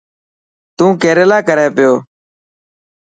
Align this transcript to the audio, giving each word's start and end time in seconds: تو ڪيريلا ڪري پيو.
تو 0.77 0.85
ڪيريلا 1.01 1.37
ڪري 1.47 1.67
پيو. 1.75 1.93